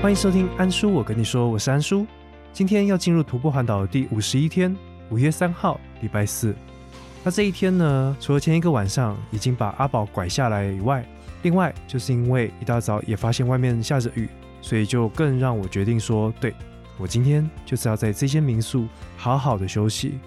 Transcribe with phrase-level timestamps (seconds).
[0.00, 2.06] 欢迎收听安叔，我跟你说，我是安叔。
[2.50, 4.74] 今天要进入徒步环岛的第五十一天，
[5.10, 6.54] 五月三号，礼拜四。
[7.22, 11.04] 那这一天呢，除了前一个晚上已经把阿宝拐下来以外，
[11.42, 14.26] 另外就是因为一大早也发现外面下着雨，
[14.62, 16.54] 所以就更让我决定说，对
[16.96, 18.86] 我今天就是要在这间民宿
[19.16, 20.18] 好好的休息。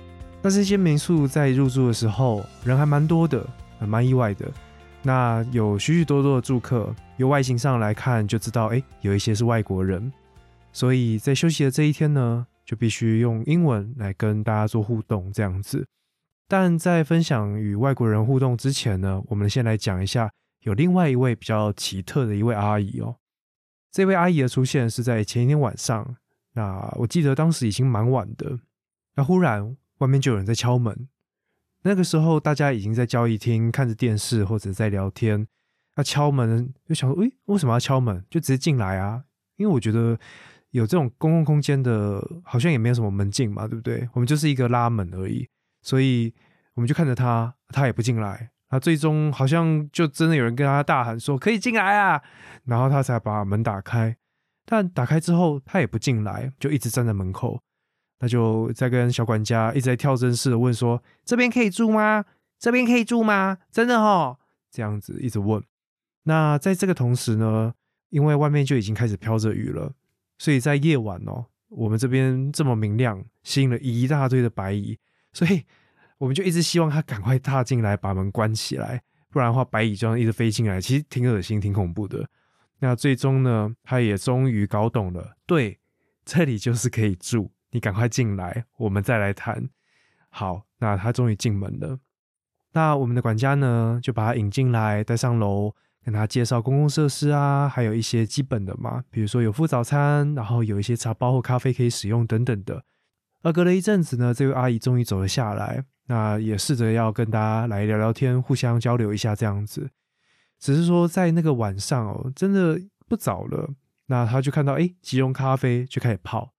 [0.44, 3.46] 那这间民宿在入住的时候人还蛮多的，
[3.80, 4.52] 还蛮意外的。
[5.04, 10.12] 那有许许多多的住客，由外形上来看就知道，哎，有一些是外国人。
[10.74, 15.86] 所以在休息的这一天呢，就必须用英文来跟大家做互动，这样子。
[16.48, 23.16] 但在分享与外国人互动之前呢，我们先来讲一下，有另外一位比较奇特的一位阿姨哦。
[23.92, 26.16] 这位阿姨的出现是在前一天晚上，
[26.54, 28.58] 那我记得当时已经蛮晚的，
[29.16, 31.08] 那忽然外面就有人在敲门。
[31.84, 35.48] 那个时候，大家已经在交易厅看着电视或者在聊天。
[35.96, 38.24] 那敲门就想说：“诶，为什么要敲门？
[38.30, 39.24] 就直接进来啊！”
[39.58, 40.18] 因为我觉得
[40.72, 44.08] 有这种公共空间的，好像也没有什么门禁嘛，对不对？
[44.14, 45.48] 我们就是一个拉门而已，
[45.82, 46.34] 所以
[46.74, 48.52] 我们就看着他，他也不进来。
[48.70, 52.22] 那最终好像就真的有人跟他大喊说：“可以进来啊！”
[52.66, 54.16] 然后他才把门打开。
[54.66, 57.62] 但打开之后，他也不进来，就一直站在门口。
[58.24, 62.24] 那就在跟小管家一直在跳针似的问说：“这边可以住吗？
[62.60, 63.58] 这边可以住吗？
[63.72, 64.38] 真的哦？”
[64.70, 65.62] 这样子一直问。
[66.24, 67.74] 那在这个同时呢，
[68.10, 69.92] 因为外面就已经开始飘着雨了，
[70.38, 75.00] 所以在夜晚哦，我们这边这么明亮，吸引了一大堆的白蚁，
[75.34, 75.64] 所以
[76.20, 82.30] 我们就一直希望他赶快踏进来，把门关起来，不然的话白蚁就一直飞进来，其实挺恶心、挺恐怖的。
[82.78, 85.80] 那最终呢，他也终于搞懂了，对，
[86.24, 87.52] 这里就是可以住。
[87.72, 89.70] 你赶快进来，我们再来谈。
[90.30, 92.00] 好，那他终于进门了。
[92.74, 95.74] 那我们的管家呢，就把他引进来，带上楼，
[96.06, 102.86] 跟他介绍公共设施啊，还有一些基本的嘛，比如说有副早餐，然后有一些茶包或咖啡可以使用等等的。
[103.42, 109.90] 而隔了一阵子呢，这位阿姨终于走了下来，那也试着要跟大家来聊聊天，互相交流一下这样子。
[110.60, 113.74] 只是说在那个晚上哦，真的不早了，
[114.06, 116.54] 那他就看到哎，即溶咖啡就开始泡。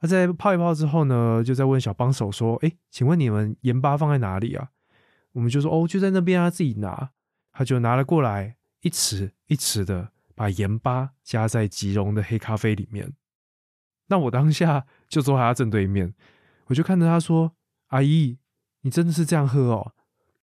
[0.00, 4.68] 那在泡一泡之后呢，就在问小帮手说：“哎，请问你们盐巴放在哪里啊？”
[5.32, 7.10] 我们就说：“哦，就在那边啊，自己拿。”
[7.52, 13.12] 他就拿了过来，一匙一匙的把盐巴加在即溶的黑咖啡里面。
[14.06, 16.14] 那我当下就坐他正对面，
[16.66, 17.52] 我就看着他说
[17.88, 18.38] ：“阿姨，
[18.82, 19.92] 你真的是这样喝哦？”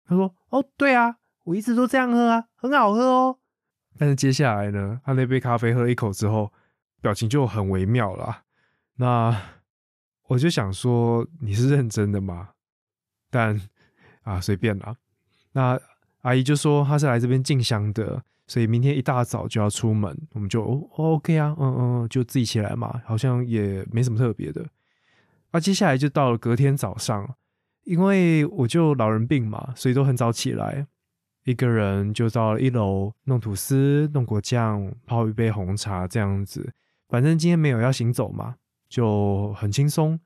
[0.06, 3.38] 他说：“哦，对啊，我一直都这样喝啊，很好喝哦。”
[3.98, 6.50] 但是接下来呢，他那杯咖啡喝了一口之后，
[7.02, 8.41] 表情就很微妙了。
[8.96, 9.36] 那
[10.28, 12.50] 我就想说你是认真的吗？
[13.30, 13.60] 但
[14.22, 14.96] 啊随便啦。
[15.52, 15.80] 那
[16.22, 20.16] 阿姨就说她是来这边进香的，所以明天一大早就要出门。
[20.32, 20.62] 我们就
[20.96, 24.66] OK 啊，嗯嗯，就自己起来嘛，好像也没什么特别的。
[25.50, 27.34] 那接下来就到了隔天早上，
[27.84, 30.86] 因为我就老人病嘛，所以都很早起来，
[31.44, 36.72] 一个人就到了一楼弄吐司、弄果酱、泡一杯红茶这样子。
[37.08, 38.56] 反正今天没有要行走嘛。
[38.92, 40.20] 就很轻松。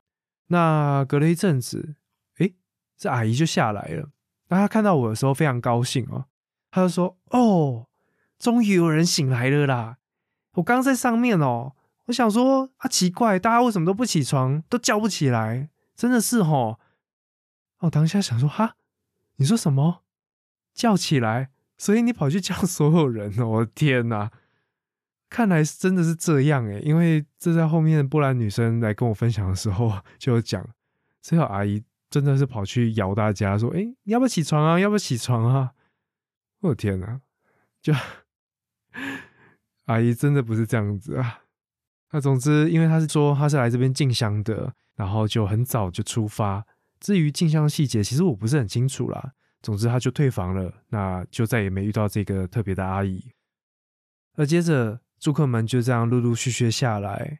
[0.47, 1.95] 那隔了一阵子，
[2.39, 2.53] 诶，
[2.97, 4.09] 这阿姨就下来了。
[4.49, 6.25] 那她看到我的时候非常高兴哦，
[6.69, 7.87] 她就说：“哦，
[8.37, 9.99] 终于有人醒来了啦！
[10.55, 15.69] 我刚在上面哦，我想说啊，奇怪，大家为什么都不起床，都叫不起来？
[15.95, 16.77] 真的是哦。
[17.79, 18.75] 我当下想说，哈，
[19.37, 20.03] 你说什么？
[20.73, 21.51] 叫起来？
[21.77, 23.47] 所以你跑去叫所有人哦？
[23.47, 24.29] 我的天哪！”
[25.29, 30.65] 看来是真的是这样诶，因为这在后面波兰女生来跟我分享的时候 就有讲，
[31.21, 34.79] 这个阿姨真的是跑去摇大家说：“哎，你要不要起床啊？
[34.79, 35.73] 要不要起床啊？”
[36.61, 37.19] 我天哪，
[37.81, 37.93] 就
[39.85, 41.41] 阿姨真的不是这样子啊。
[42.11, 46.65] 那总之，因为她是说她是来这边进香的，然后就很早就出发。
[47.01, 49.33] 至于进香细节，其实我不是很清楚啦。
[49.61, 53.33] 总之，她就退房了，那就再也没遇到这个特别的阿姨。
[54.35, 55.01] 而接着。
[55.19, 57.39] 住客们就这样陆陆续续下来，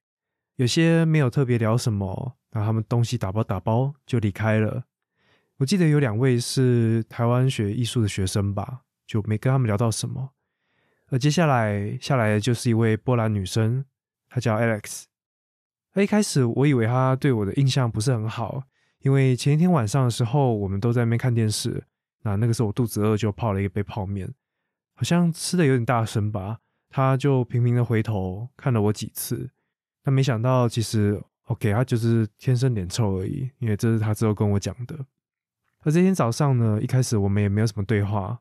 [0.56, 4.84] 有些没有特别聊什么，然后他们东西打包打包就离开了。
[5.58, 10.32] 我记得有两位是台湾学艺术的学生吧，就没跟他们聊到什么。
[11.10, 13.86] 而接下来下来的就是一位波兰女生，
[14.30, 15.04] 她叫 Alex。
[15.96, 18.64] 一开始我以为她对我的印象不是很好，
[19.00, 21.84] 因为前一天晚上的时候我们都在那边看电视，
[22.22, 24.32] 那那个时候我肚子饿就泡了一杯泡面，
[24.94, 26.60] 好像吃的有点大声吧。
[26.90, 29.50] 他就频频的回头看了我几次，
[30.04, 34.98] 但没想到其实 OK，他就是天生脸臭而已，因为这是他之后跟我讲的。
[35.82, 38.40] 而这天早上呢，一开始我们也没有什么对话，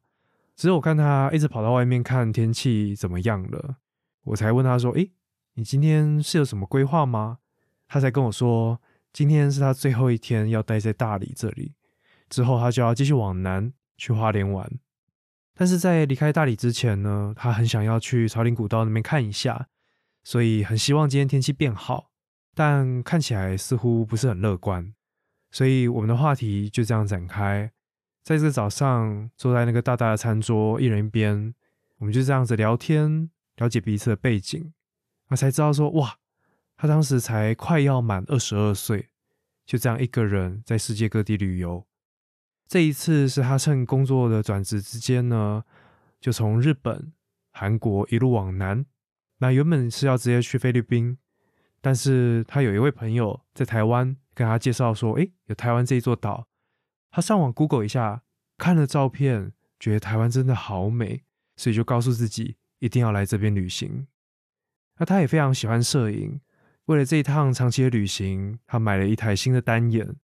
[0.56, 3.76] 只是我看他一直跑到外面看天气怎么样了，
[4.24, 5.12] 我才问他说：“诶，
[5.54, 7.38] 你今天是有什么规划吗？”
[7.86, 8.80] 他才跟我说，
[9.12, 11.74] 今天是他最后一天要待在大理这里，
[12.28, 14.68] 之后他就要继续往南去花莲玩。
[15.58, 19.68] 但是在离开大理之前呢，他很想要去朝林古道那边看一下，
[20.22, 22.10] 所以很希望今天天气变好，
[22.54, 24.92] 但看起来似乎不是很乐观。
[25.50, 27.72] 所以我们的话题就这样展开，
[28.22, 31.54] 在这个早上坐在那个大大的餐桌，一人一边，
[31.96, 34.74] 我们就这样子聊天，了解彼此的背景，
[35.28, 36.18] 我才知道说，哇，
[36.76, 39.08] 他当时才快要满二十二岁，
[39.64, 41.86] 就这样一个人在世界各地旅游。
[42.68, 45.64] 这一次是他趁工作的转职之间呢，
[46.20, 47.12] 就从日本、
[47.52, 48.84] 韩国一路往南。
[49.38, 51.18] 那原本是要直接去菲律宾，
[51.80, 56.48] 但是他有一位朋友在台湾跟他介绍说：“诶，有台湾这一座岛。”
[57.12, 58.22] 他上网 Google 一下，
[58.58, 61.22] 看了照片，觉得台湾真的好美，
[61.56, 64.06] 所以就告诉自己一定要来这边旅行。
[64.98, 66.40] 那他也非常喜欢摄影，
[66.86, 70.16] 为了这一趟长期的旅行，他买了一台新的单眼。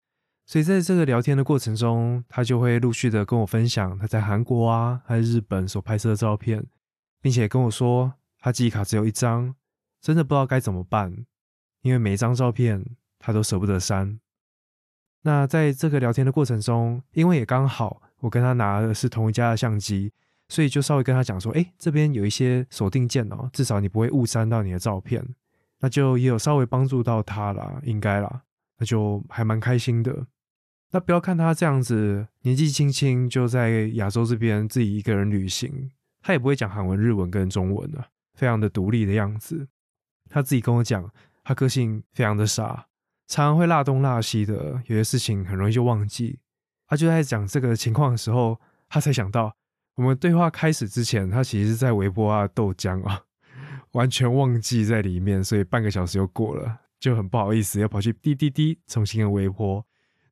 [0.52, 6.62] 所以在这个聊天的过程中，他就会陆续的跟我分享他在韩国啊，还有日本所拍摄的照片，
[7.22, 9.54] 并且跟我说他记忆卡只有一张，
[10.02, 11.24] 真的不知道该怎么办，
[11.80, 12.84] 因为每一张照片
[13.18, 14.20] 他都舍不得删。
[15.22, 20.12] 那在这个聊天的过程中，因为也刚好我跟他拿的是同一家的相机，
[20.48, 25.26] 所以就稍微跟他讲说，哎，这边有一些锁定键哦，至少你不会误删到你的照片，
[25.80, 28.42] 那就也有稍微帮助到他啦，应该啦，
[28.76, 30.26] 那就还蛮开心的。
[30.94, 35.90] 那不要看他这样子，年纪轻轻就在亚洲这边自己一个人旅行，
[36.20, 39.66] 他也不会讲韩文、日文跟中文啊，非常的独立的样子。
[40.28, 41.10] 他自己跟我讲，
[41.42, 42.86] 他个性非常的傻，
[43.26, 46.38] 常常会落东落西的，有些事情很容易就忘记。
[46.86, 48.60] 他就在讲这个情况的时候，
[48.90, 49.56] 他才想到，
[49.96, 53.22] 我们对话开始之前，他其实是在微波啊豆浆啊，
[53.92, 59.82] 完全忘记在里面，所以半个小时又过了，就很不好意思，要跑去滴滴滴重新的微波。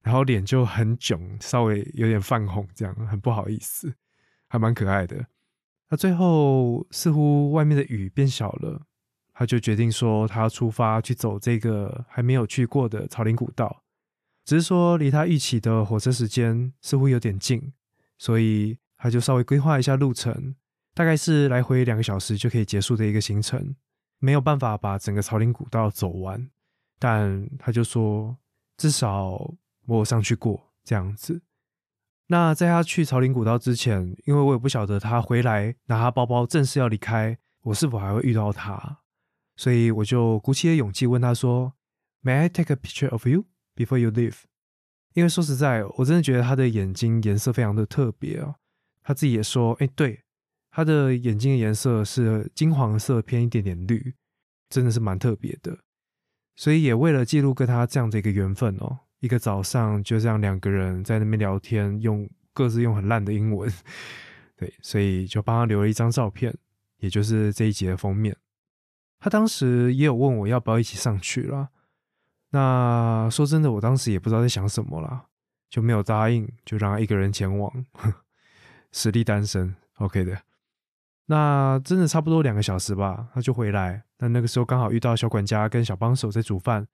[0.02, 3.94] 然后脸就很囧，稍微有点泛红，这样很不好意思，
[4.49, 5.26] 还蛮可爱的。
[5.91, 8.81] 那最后似乎外面的雨变小了，
[9.35, 13.82] 他就决定说他要出发去走这个还没有去过的草林古道，
[14.44, 17.73] 只是说离他预期的火车时间似乎有点近，
[18.17, 20.55] 所以他就稍微规划一下路程，
[20.94, 23.75] 大概是来回两个小时就可以结束的一个行程，
[24.19, 26.49] 没有办法把整个草林古道走完，
[26.99, 28.38] 但他就说
[28.79, 29.55] 至少。
[29.90, 31.42] 我有上去过这样子。
[32.28, 39.00] 那在他去朝林古道之前，因为我也不晓得他回来拿他包包正式要离开，我是否还会遇到他，
[39.56, 41.75] 所以我就鼓起了勇气问他说
[42.22, 44.42] ：“May I take a picture of you before you leave？”
[45.14, 48.54] 因为说实在，我真的觉得他的眼睛颜色非常的特别哦。
[49.02, 50.22] 他自己也说：“哎，对，
[50.70, 54.14] 他的眼睛的颜色是金黄色偏一点点绿，
[54.69, 55.76] 真的是蛮特别的。”
[56.54, 59.00] 所以也为了记录跟他这样的一个缘分哦。
[59.20, 63.70] 一个早上就这样两个人在那边聊天，用各自用很烂的英文，
[64.56, 66.55] 对，所以就帮他留了一张照片，
[66.99, 68.37] 也就是这一集的封面。
[69.19, 71.69] 他当时也有问我要不要一起上去了，
[72.50, 75.26] 那说真的，我当时也不知道在想什么啦，
[75.69, 77.85] 就没有答应，就让他一个人前往，
[78.92, 80.40] 实力单身，OK 的。
[81.26, 84.02] 那真的差不多两个小时吧，他就回来。
[84.18, 86.88] 那那个时候刚好遇到小管家跟小帮手在煮饭。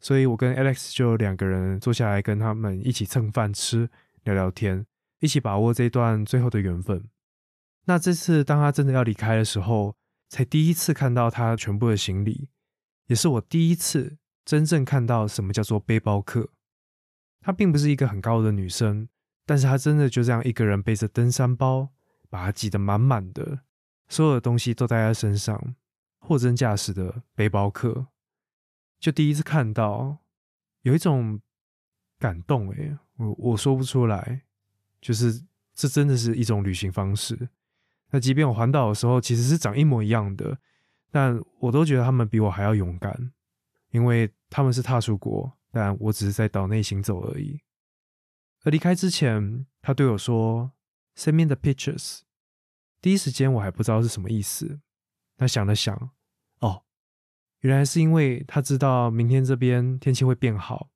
[0.00, 3.90] 所以我跟 Alex 就两个人坐下来跟他们一起蹭饭吃，
[4.24, 4.86] 聊聊天，
[5.20, 7.04] 一起把握这段最后的缘分。
[7.84, 9.96] 那这次当他真的要离开的时候，
[10.28, 12.48] 才第一次看到他全部的行李，
[13.06, 16.50] 也是我第一次真正看到什么叫做背包客。
[17.42, 19.08] 她并不是一个很高的女生，
[19.46, 21.88] 但是她真的就这样一个人背着登山包，
[22.28, 23.60] 把它挤得满满的，
[24.08, 25.74] 所有的东西都带在身上，
[26.20, 28.06] 货真价实的背包客。
[29.00, 30.18] 就第一次看到，
[30.82, 31.40] 有一种
[32.18, 34.42] 感动诶，我我说不出来，
[35.00, 35.42] 就是
[35.74, 37.48] 这真的是一种旅行方式。
[38.10, 40.58] 那即便我环岛的时候其实是长一模一样的，
[41.10, 43.32] 但我都觉得他们比我还要勇敢，
[43.90, 47.62] 因为他们是踏出国，但我只是在岛内行走而已。
[48.64, 50.72] 而离开之前，他对我说
[51.16, 52.20] ：“Send me the pictures。”
[53.00, 54.80] 第一时间我还不知道是什么意思，
[55.38, 56.10] 他想了想。
[57.60, 60.88] 原来是因为他知道明天这边天气会变好，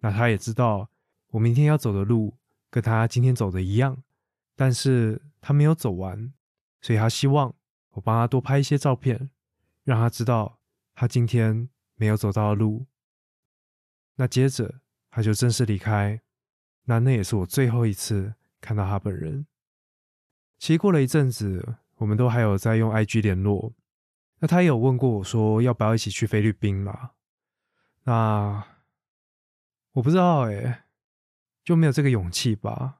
[0.00, 0.90] 那他也知道
[1.28, 2.36] 我明天要走的路
[2.70, 4.02] 跟他今天走的一样，
[4.54, 6.32] 但是他没有走完，
[6.80, 7.54] 所以他希望
[7.92, 9.30] 我帮他多拍一些照片，
[9.84, 10.58] 让他知道
[10.94, 12.84] 他今天没有走到的路。
[14.16, 16.20] 那接着他就正式离开，
[16.84, 19.46] 那那也是我最后一次看到他本人。
[20.58, 23.72] 其实过了一阵子，我们都还有在用 IG 联络。
[24.42, 27.12] 那他也有问过我说要不要一起去菲律宾啦？
[28.02, 28.66] 那
[29.92, 30.86] 我不知道哎，
[31.62, 32.98] 就没有这个勇气吧？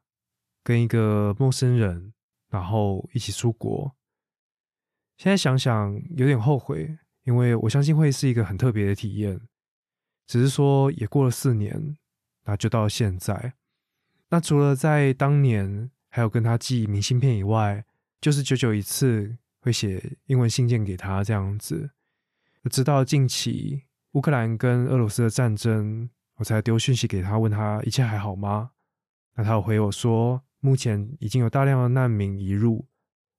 [0.62, 2.12] 跟一个陌生人，
[2.48, 3.96] 然后一起出国。
[5.16, 9.40] 现在想想有点后悔，因为我相信会是一个很特别的体验。
[10.28, 11.98] 只是说也过了四年，
[12.44, 13.54] 那就到现在。
[14.28, 17.84] 那除了在当年还有跟他寄明信片以外，
[18.20, 21.90] 就是久久一次会写英文信件给他这样子。
[22.70, 28.72] 直到近期乌克兰跟俄罗斯的战争，我才丢讯息给他，问他一切还好吗？
[29.34, 32.86] 那他有回我说，目前已经有大量的难民移入。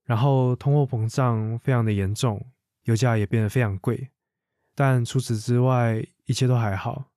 [0.05, 2.45] 然后通货膨胀非常的严重，
[2.83, 4.09] 油价也变得非常贵，
[4.75, 7.11] 但除此之外一切都还好。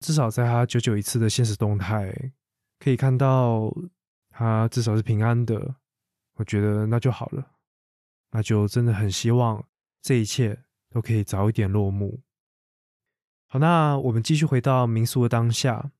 [0.00, 2.14] 至少在他久久一次的现实动态
[2.78, 3.74] 可以看到，
[4.28, 5.76] 他至少是平安的。
[6.34, 7.44] 我觉得那就好了，
[8.30, 9.66] 那就真的很希望
[10.00, 12.22] 这一切都可以早一点落幕。
[13.46, 15.92] 好，那我们继续回到民宿的当下，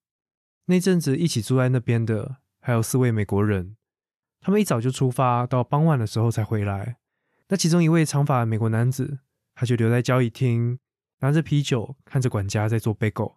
[0.66, 3.76] 那阵子一起住在那边的还有四位美国人。
[4.40, 6.98] 他们一早就出发，到傍晚的时候才回来。
[7.48, 9.20] 那其中一位长发的美国男子，
[9.54, 10.78] 他就留在交易厅，
[11.20, 13.36] 拿着啤酒，看着管家在做 bagel。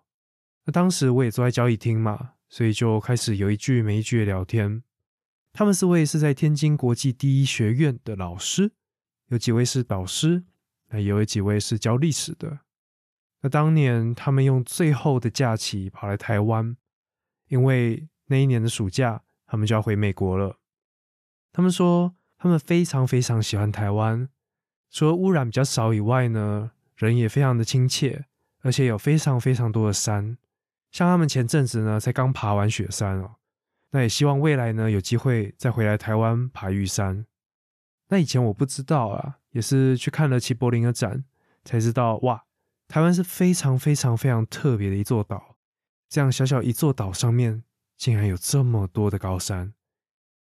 [0.65, 4.83] 那当时我也坐在交易厅嘛，所以就开始有一句没一句的聊天。
[5.53, 8.73] 他们四位是在天津国际第一学院的老师，
[9.31, 10.43] 有几位是导师，
[10.89, 12.59] 那也有几位是教历史的。
[13.39, 16.75] 那当年他们用最后的假期跑来台湾，
[17.47, 20.59] 因为那一年的暑假他们就要回美国了。
[21.53, 24.27] 他们说，他们非常非常喜欢台湾，
[24.89, 28.25] 除了污染比较少以外呢，人也非常的亲切，
[28.59, 30.37] 而且有非常非常多的山。
[30.91, 33.35] 像他们前阵子呢，才刚爬完雪山哦，
[33.91, 37.25] 那也希望未来呢有机会再回来台湾爬玉山。
[38.11, 41.23] 那以前我不知道啊，也是去看了齐柏林的展，
[41.63, 42.43] 才知道哇，
[42.89, 45.55] 台湾是非常非常非常特别的一座岛。
[46.09, 47.63] 这样小小一座岛上面，
[47.95, 49.73] 竟然有这么多的高山。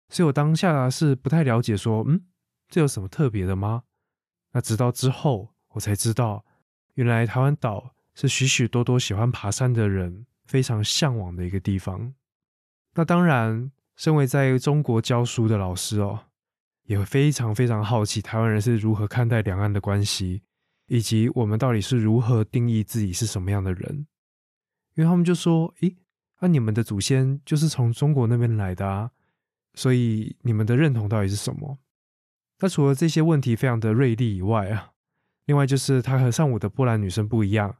[0.09, 2.25] 所以我当下是不太了解，说，嗯，
[2.67, 3.83] 这有什么特别的吗？
[4.51, 6.43] 那直到之后，我才知道，
[6.95, 12.13] 原来台湾岛是许许多多喜欢爬山的人非常向往的一个地方。
[12.95, 16.25] 那当然，身为在中国教书的老师哦，
[16.83, 20.43] 也会非常非常好奇台湾人是如何看待两岸的关系，
[20.87, 24.07] 以及我们到底是如何定义自己是什么样的人。
[24.95, 25.95] 因为他们就说，诶，
[26.39, 29.11] 那你们的祖先就是从中国那边来的啊。
[29.73, 31.79] 所以你们的认同到底是什么？
[32.59, 34.91] 那除了这些问题非常的锐利以外啊，
[35.45, 37.77] 另外就是他和上午的波兰女生不一样，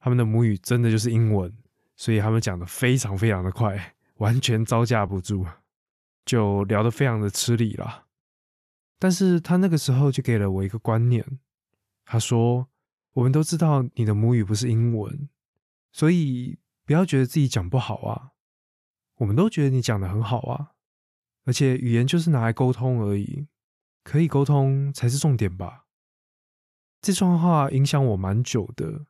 [0.00, 1.54] 他们的母语真的就是英文，
[1.96, 5.46] 所以他们讲的非常非常的快，完全招架不住，
[6.24, 8.03] 就聊得非常的吃力了。
[8.98, 11.38] 但是他那个时候就给了我一个观念，
[12.04, 12.68] 他说
[13.14, 15.28] ：“我们都知道你的母语不是英文，
[15.92, 18.32] 所以不要觉得自己讲不好啊，
[19.16, 20.72] 我们都觉得你讲的很好啊。”
[21.46, 23.46] 而且语言就是拿来沟通而已，
[24.02, 25.84] 可以沟通才是重点吧。
[27.02, 29.04] 这段话影响我蛮久的，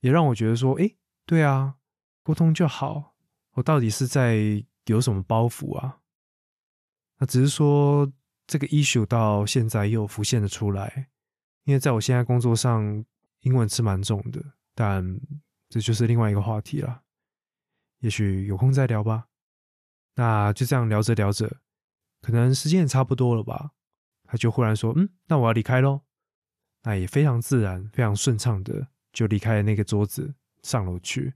[0.00, 1.74] 也让我觉得说，哎，对啊，
[2.22, 3.14] 沟通就好。
[3.52, 6.00] 我到底是在有什么包袱啊？
[7.18, 8.10] 那只是说
[8.46, 11.08] 这个 issue 到现在又浮现了出来，
[11.64, 13.04] 因为在我现在工作上，
[13.40, 14.42] 英文是蛮重的，
[14.74, 15.20] 但
[15.68, 17.02] 这就是另外一个话题了。
[18.00, 19.26] 也许有空再聊吧。
[20.16, 21.60] 那就这样聊着聊着。
[22.20, 23.72] 可能时间也差不多了吧，
[24.24, 26.02] 他就忽然说：“嗯，那我要离开喽。”
[26.84, 31.34] 那也非常自然、非常顺畅的就离开了那个桌子，上楼去。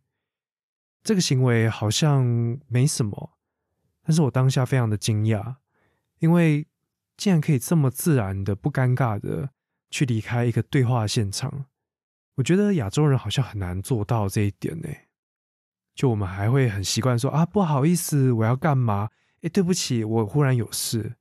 [1.03, 2.25] 这个行为好像
[2.69, 3.39] 没什么，
[4.03, 5.57] 但是我当下非常的惊讶，
[6.19, 6.67] 因为
[7.19, 9.51] 竟然可以这么自然的、不尴尬的
[9.91, 11.67] 去离开一个对话现场。
[12.37, 14.89] 我觉得亚洲人好像很难做到这一点呢。
[15.95, 19.11] 就我们还会很习惯说：“啊，不好意思，我要干嘛？”
[19.43, 21.17] 哎，对不起，我忽然有事，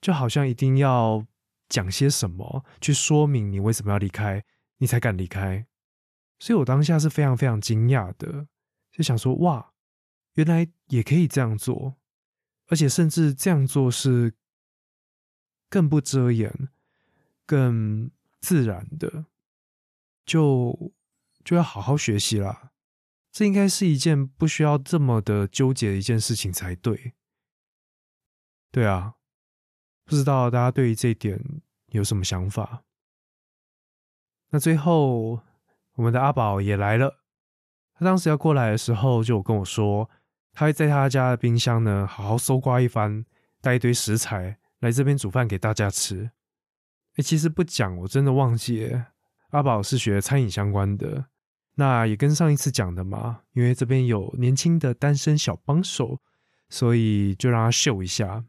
[0.00, 1.26] 就好像一定要
[1.68, 4.44] 讲些什么去说明你为什么要离开，
[4.78, 5.66] 你才敢离开。
[6.38, 8.46] 所以我当下是非常非常惊讶的，
[8.92, 9.72] 就想说：哇，
[10.34, 11.96] 原来也可以这样做，
[12.68, 14.34] 而且甚至这样做是
[15.74, 16.68] 更不遮掩、
[17.44, 18.08] 更
[18.40, 19.24] 自然的，
[20.24, 20.92] 就
[21.42, 22.70] 就要好好学习啦。
[23.32, 27.14] 这应该是一件不需要这么的纠结的一件事情才对。
[28.70, 29.14] 对啊，
[30.04, 31.44] 不知道大家对于这一点
[31.88, 32.84] 有什么想法？
[34.50, 35.40] 那最后
[35.94, 37.24] 我们的阿宝也来了，
[37.94, 40.08] 他当时要过来的时候就跟我说，
[40.52, 43.26] 他会在他家的冰箱呢好好搜刮一番，
[43.60, 46.30] 带一堆食材来这边煮饭给大家吃。
[47.16, 48.94] 哎，其实不讲我真的忘记，
[49.48, 51.24] 阿宝是学餐饮相关的，
[51.76, 56.20] 那也跟上一次讲的嘛，因为这边有年轻的单身小帮手，
[56.68, 58.44] 所以就让他秀一下。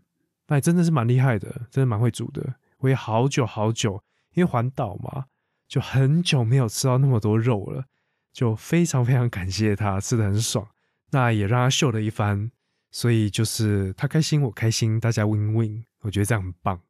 [0.48, 2.56] 那也真的是蛮厉害的，真的蛮会煮的。
[2.80, 5.28] 我也好久好久，因为环岛嘛，
[5.70, 7.86] 就很久没有吃到那么多肉了，
[8.34, 10.68] 就非常非常感谢他，吃的很爽。
[11.12, 12.52] 那也让他秀了一番，
[12.96, 16.82] 所以就是他开心我开心，大家 win win，我觉得这样很棒。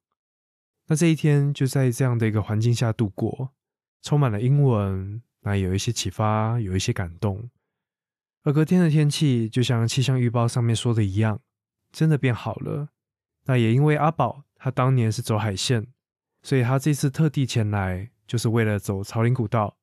[0.85, 3.55] 那这一天就在这样的一个环境下度过，
[4.03, 7.49] 充满了英文，那有一些启发，有一些感动。
[8.43, 11.41] 而隔天的天气就像气象预报上面说的一样，
[11.91, 12.89] 真的变好了。
[13.45, 15.87] 那也因为阿宝他当年是走海线，
[16.43, 19.75] 所以他这次特地前来，就是为了走朝林古道。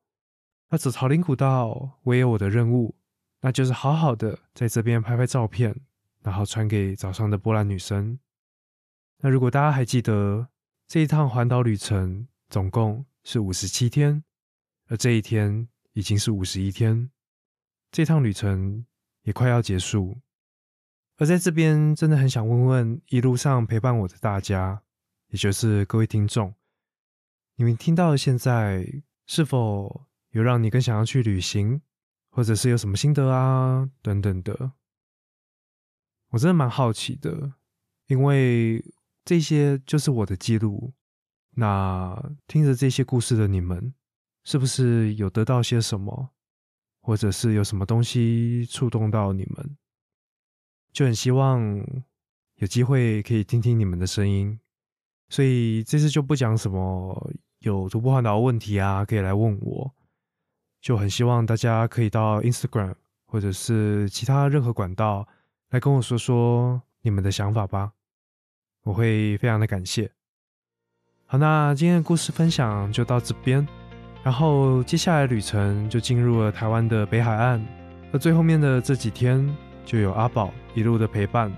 [0.71, 2.95] 那走朝林古道，我也有我的任务，
[3.41, 5.75] 那就是好好的在这边拍拍照片，
[6.23, 8.19] 然后传给早上的波兰女生。
[9.19, 10.49] 那如果大家还记得
[10.88, 14.25] 这一趟环岛旅程总共是五十七天，
[14.88, 17.11] 而这一天已经是五十一天，
[17.91, 18.85] 这趟旅程
[19.23, 20.19] 也快要结束。
[21.19, 24.83] 而在这边，真的很想问问一路上陪伴我的大家，
[25.29, 26.52] 也就是各位听众，
[27.57, 31.81] 你们听到现在是否有让你更想要去旅行，
[32.31, 34.73] 或者是有什么心得啊等等的？
[36.33, 37.53] 我真的蛮好奇的，
[38.07, 38.83] 因为
[39.23, 40.93] 这些就是我的记录。
[41.55, 43.93] 那听着这些故事的你们，
[44.43, 46.31] 是不是有得到些什么，
[47.03, 49.77] 或者是有什么东西触动到你们？
[50.91, 51.62] 就很希望
[52.57, 54.59] 有机会可以听听你们的声音，
[55.29, 59.95] 所以这次就不讲什么有徒步环岛问题啊，可以来问我。
[60.81, 62.95] 就很希望大家可以到 Instagram
[63.27, 65.29] 或者是其他任何管道
[65.73, 67.93] 来跟我说说你们的想法吧，
[68.85, 70.11] 我会非常的感谢。
[71.27, 73.66] 好，那今天的故事分享就到这边，
[74.23, 77.66] 然后接下来旅程就进入了台湾的北海岸，
[78.12, 79.44] 而最后面的这几天。
[79.85, 81.53] 就有阿宝一路的陪伴，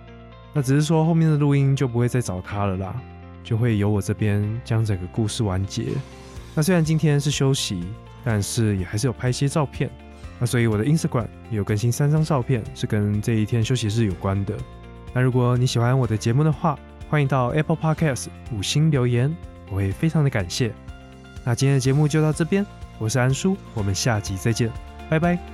[0.55, 2.99] 那只是说后面的录音就不会再找他了啦，
[3.43, 5.89] 就会由我这边将整个故事完结。
[6.55, 7.87] 那虽然今天是休息，
[8.25, 9.91] 但是也还是有拍些照片。
[10.39, 14.55] 那所以我的 Instagram 有更新三张照片，是跟这一天休息日有关的。
[15.13, 19.35] 那如果你喜欢我的节目的话，欢迎到 Apple Podcast 五星留言，
[19.71, 20.73] 我会非常的感谢。
[21.45, 22.67] 那今天的节目就到这边，
[22.99, 24.71] 我是安叔，我们下集再见，
[25.09, 25.54] 拜拜。